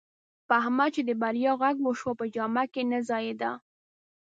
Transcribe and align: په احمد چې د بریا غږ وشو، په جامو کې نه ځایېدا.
په 0.47 0.53
احمد 0.61 0.89
چې 0.95 1.01
د 1.05 1.11
بریا 1.21 1.51
غږ 1.61 1.75
وشو، 1.81 2.11
په 2.19 2.25
جامو 2.33 2.63
کې 2.73 2.81
نه 2.91 2.99
ځایېدا. 3.09 3.51